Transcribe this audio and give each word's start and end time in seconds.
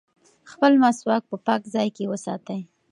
خپل 0.51 0.71
مسواک 0.83 1.23
په 1.31 1.37
پاک 1.45 1.61
ځای 1.73 1.87
کې 1.95 2.09
وساتئ. 2.11 2.61